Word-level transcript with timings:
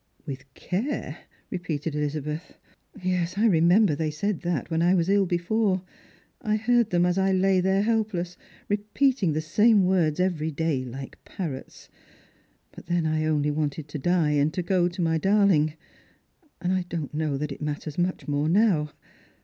"With 0.25 0.51
care!" 0.55 1.15
repeated 1.51 1.93
Ehzabeth." 1.93 2.57
Yes, 3.03 3.37
I 3.37 3.45
remember 3.45 3.93
they 3.93 4.09
eaid 4.09 4.41
that 4.41 4.71
when 4.71 4.81
I 4.81 4.95
was 4.95 5.09
ill 5.09 5.27
before. 5.27 5.83
I 6.41 6.55
heard 6.55 6.89
them, 6.89 7.05
as 7.05 7.19
I 7.19 7.31
lay 7.31 7.61
there 7.61 7.83
helpless, 7.83 8.35
repeating 8.67 9.33
the 9.33 9.41
same 9.41 9.85
words 9.85 10.19
every 10.19 10.49
day 10.49 10.83
like 10.83 11.23
parrots. 11.23 11.87
But 12.71 12.87
then 12.87 13.05
I 13.05 13.25
only 13.27 13.51
wanted 13.51 13.87
to 13.89 13.99
die, 13.99 14.31
and 14.31 14.51
to 14.55 14.63
go 14.63 14.87
to 14.87 15.01
my 15.03 15.19
darling; 15.19 15.75
and 16.59 16.73
I 16.73 16.81
don't 16.89 17.13
know 17.13 17.37
that 17.37 17.51
it 17.51 17.61
matters 17.61 17.99
much 17.99 18.27
more 18.27 18.49
now. 18.49 18.89